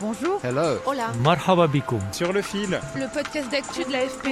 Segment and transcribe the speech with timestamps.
[0.00, 0.40] Bonjour.
[0.42, 0.78] Hello.
[0.86, 1.12] Hola.
[1.22, 2.00] Marhaba bikoum.
[2.12, 4.28] Sur le fil, Le podcast d'actu de l'AFP.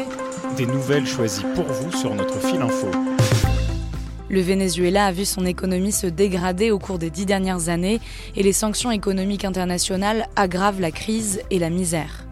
[0.57, 2.89] des nouvelles choisies pour vous sur notre fil info.
[4.31, 8.01] Le Venezuela a vu son économie se dégrader au cours des dix dernières années
[8.37, 12.25] et les sanctions économiques internationales aggravent la crise et la misère.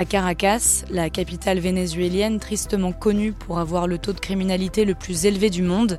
[0.00, 5.26] À Caracas, la capitale vénézuélienne tristement connue pour avoir le taux de criminalité le plus
[5.26, 5.98] élevé du monde,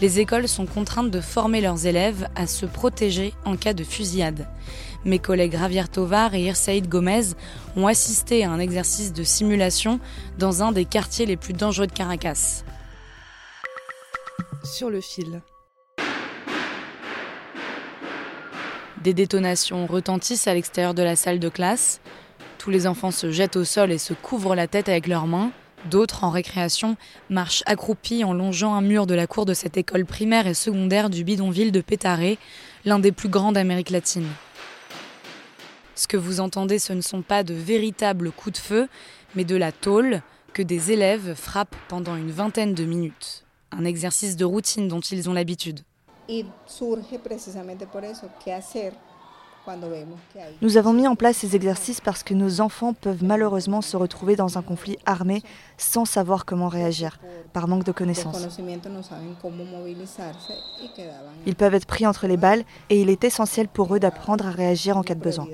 [0.00, 4.48] les écoles sont contraintes de former leurs élèves à se protéger en cas de fusillade.
[5.04, 7.34] Mes collègues Javier Tovar et Irsaïd Gomez
[7.76, 10.00] ont assisté à un exercice de simulation
[10.38, 12.64] dans un des quartiers les plus dangereux de Caracas.
[14.64, 15.42] Sur le fil.
[19.04, 22.00] Des détonations retentissent à l'extérieur de la salle de classe.
[22.62, 25.50] Tous les enfants se jettent au sol et se couvrent la tête avec leurs mains.
[25.90, 26.96] D'autres, en récréation,
[27.28, 31.10] marchent accroupis en longeant un mur de la cour de cette école primaire et secondaire
[31.10, 32.38] du bidonville de Pétaré,
[32.84, 34.28] l'un des plus grands d'Amérique latine.
[35.96, 38.88] Ce que vous entendez, ce ne sont pas de véritables coups de feu,
[39.34, 43.42] mais de la tôle que des élèves frappent pendant une vingtaine de minutes.
[43.72, 45.80] Un exercice de routine dont ils ont l'habitude.
[50.60, 54.36] Nous avons mis en place ces exercices parce que nos enfants peuvent malheureusement se retrouver
[54.36, 55.42] dans un conflit armé
[55.76, 57.18] sans savoir comment réagir,
[57.52, 58.60] par manque de connaissances.
[61.46, 64.50] Ils peuvent être pris entre les balles et il est essentiel pour eux d'apprendre à
[64.50, 65.46] réagir en cas de besoin.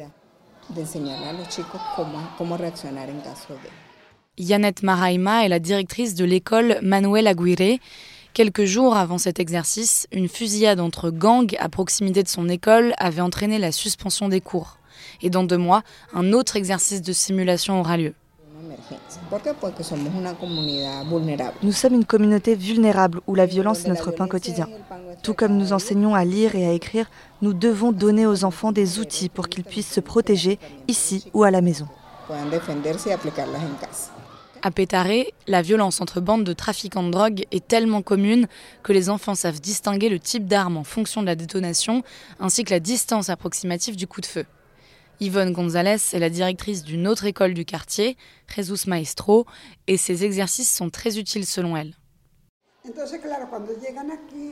[4.39, 7.79] Yannette Maraima est la directrice de l'école Manuel Aguirre.
[8.34, 13.20] Quelques jours avant cet exercice, une fusillade entre gangs à proximité de son école avait
[13.20, 14.78] entraîné la suspension des cours.
[15.22, 15.83] Et dans deux mois,
[16.14, 18.14] un autre exercice de simulation aura lieu.
[21.62, 24.68] Nous sommes une communauté vulnérable où la violence est notre pain quotidien.
[25.22, 27.11] Tout comme nous enseignons à lire et à écrire,
[27.42, 31.50] nous devons donner aux enfants des outils pour qu'ils puissent se protéger ici ou à
[31.50, 31.88] la maison.
[34.61, 38.48] À Pétaré, la violence entre bandes de trafiquants de drogue est tellement commune
[38.83, 42.02] que les enfants savent distinguer le type d'arme en fonction de la détonation,
[42.41, 44.47] ainsi que la distance approximative du coup de feu.
[45.20, 48.17] Yvonne Gonzalez est la directrice d'une autre école du quartier,
[48.55, 49.47] Jesus Maestro,
[49.86, 51.95] et ces exercices sont très utiles selon elle.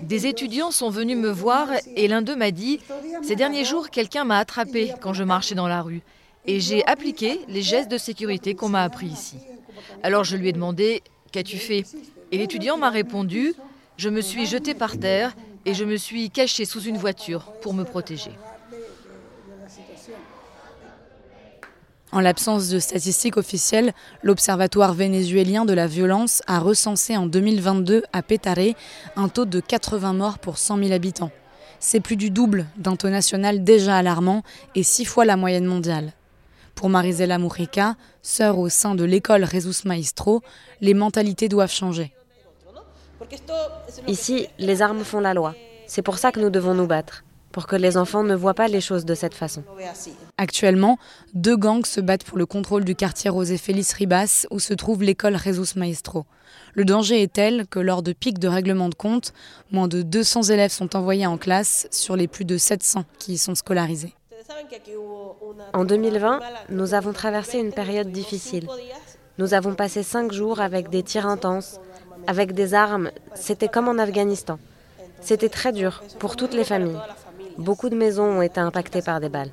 [0.02, 2.80] Des étudiants sont venus me voir et l'un d'eux m'a dit
[3.22, 6.02] Ces derniers jours, quelqu'un m'a attrapé quand je marchais dans la rue.
[6.44, 9.36] Et j'ai appliqué les gestes de sécurité qu'on m'a appris ici.
[10.02, 11.84] Alors je lui ai demandé Qu'as-tu fait?
[12.32, 13.54] Et l'étudiant m'a répondu
[13.96, 17.74] Je me suis jeté par terre et je me suis caché sous une voiture pour
[17.74, 18.30] me protéger.
[22.12, 23.92] En l'absence de statistiques officielles,
[24.22, 28.76] l'Observatoire vénézuélien de la violence a recensé en 2022 à Pétaré
[29.16, 31.32] un taux de 80 morts pour 100 000 habitants.
[31.80, 34.44] C'est plus du double d'un taux national déjà alarmant
[34.74, 36.12] et six fois la moyenne mondiale.
[36.76, 40.42] Pour Marisela Mujica, sœur au sein de l'école Jesus Maestro,
[40.82, 42.12] les mentalités doivent changer.
[44.06, 45.54] Ici, les armes font la loi.
[45.86, 48.68] C'est pour ça que nous devons nous battre, pour que les enfants ne voient pas
[48.68, 49.64] les choses de cette façon.
[50.36, 50.98] Actuellement,
[51.32, 55.02] deux gangs se battent pour le contrôle du quartier José Félix Ribas où se trouve
[55.02, 56.26] l'école Jesus Maestro.
[56.74, 59.32] Le danger est tel que lors de pics de règlement de compte,
[59.72, 63.38] moins de 200 élèves sont envoyés en classe sur les plus de 700 qui y
[63.38, 64.14] sont scolarisés.
[65.72, 66.40] En 2020,
[66.70, 68.66] nous avons traversé une période difficile.
[69.38, 71.80] Nous avons passé cinq jours avec des tirs intenses,
[72.26, 73.10] avec des armes.
[73.34, 74.58] C'était comme en Afghanistan.
[75.20, 76.98] C'était très dur pour toutes les familles.
[77.58, 79.50] Beaucoup de maisons ont été impactées par des balles.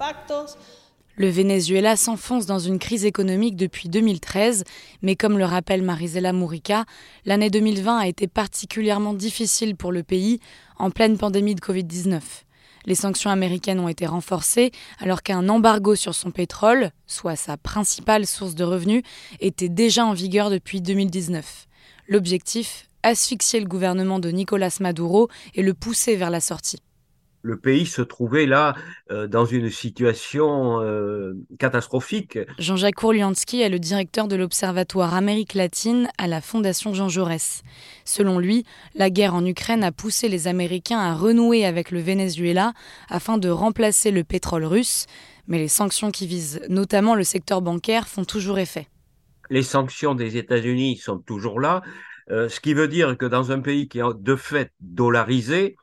[1.16, 4.64] Le Venezuela s'enfonce dans une crise économique depuis 2013,
[5.04, 6.86] mais comme le rappelle Marisela Mourica,
[7.26, 10.40] l'année 2020 a été particulièrement difficile pour le pays
[10.80, 12.20] en pleine pandémie de Covid-19.
[12.86, 18.26] Les sanctions américaines ont été renforcées alors qu'un embargo sur son pétrole, soit sa principale
[18.26, 19.04] source de revenus,
[19.40, 21.68] était déjà en vigueur depuis 2019.
[22.08, 26.80] L'objectif asphyxier le gouvernement de Nicolas Maduro et le pousser vers la sortie.
[27.44, 28.74] Le pays se trouvait là
[29.12, 32.40] euh, dans une situation euh, catastrophique.
[32.58, 37.62] Jean-Jacques Kourliansky est le directeur de l'Observatoire Amérique latine à la Fondation Jean Jaurès.
[38.06, 42.72] Selon lui, la guerre en Ukraine a poussé les Américains à renouer avec le Venezuela
[43.10, 45.06] afin de remplacer le pétrole russe,
[45.48, 48.88] mais les sanctions qui visent notamment le secteur bancaire font toujours effet.
[49.50, 51.82] Les sanctions des États-Unis sont toujours là,
[52.32, 55.76] euh, ce qui veut dire que dans un pays qui est de fait dollarisé,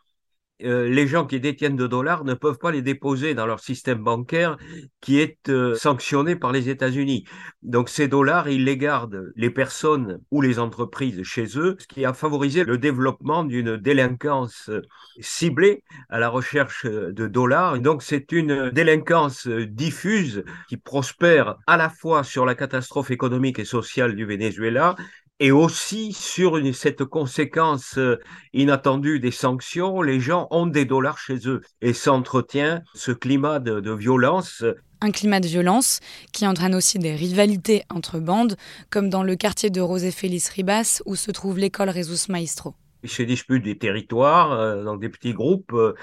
[0.65, 3.99] euh, les gens qui détiennent de dollars ne peuvent pas les déposer dans leur système
[3.99, 4.57] bancaire
[5.01, 7.25] qui est euh, sanctionné par les États-Unis.
[7.63, 12.05] Donc ces dollars, ils les gardent les personnes ou les entreprises chez eux, ce qui
[12.05, 14.83] a favorisé le développement d'une délinquance euh,
[15.21, 17.79] ciblée à la recherche de dollars.
[17.81, 23.65] donc c'est une délinquance diffuse qui prospère à la fois sur la catastrophe économique et
[23.65, 24.97] sociale du Venezuela
[25.41, 28.21] et aussi sur cette conséquence euh,
[28.53, 33.91] inattendue des sanctions, les gens ont des dollars chez eux et s'entretient ce climat de,
[33.91, 34.63] violence.
[35.01, 36.01] Un climat de violence
[36.33, 38.57] qui entraîne aussi des rivalités entre bandes,
[38.91, 43.11] comme dans le quartier de José Félix Ribas où se trouve l'école Rezus Maestro ils
[43.11, 45.73] se disputent des territoires euh, dans des petits groupes.
[45.73, 45.95] Euh,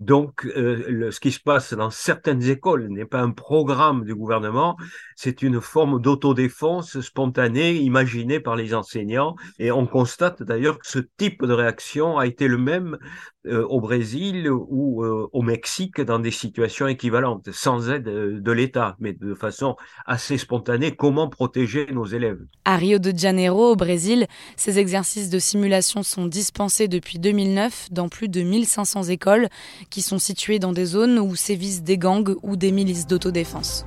[0.00, 4.76] donc, euh, ce qui se passe dans certaines écoles n'est pas un programme du gouvernement,
[5.14, 9.36] c'est une forme d'autodéfense spontanée imaginée par les enseignants.
[9.58, 12.98] Et on constate d'ailleurs que ce type de réaction a été le même
[13.46, 19.34] au Brésil ou au Mexique dans des situations équivalentes, sans aide de l'État, mais de
[19.34, 19.76] façon
[20.06, 20.94] assez spontanée.
[20.96, 22.40] Comment protéger nos élèves?
[22.64, 24.26] À Rio de Janeiro, au Brésil,
[24.56, 29.48] ces exercices de simulation sont dispensés depuis 2009 dans plus de 1500 écoles
[29.90, 33.86] qui sont situées dans des zones où sévissent des gangs ou des milices d'autodéfense.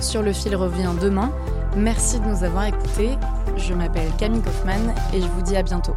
[0.00, 1.32] Sur le fil revient demain.
[1.76, 3.10] Merci de nous avoir écoutés.
[3.56, 5.94] Je m'appelle Camille Kaufmann et je vous dis à bientôt.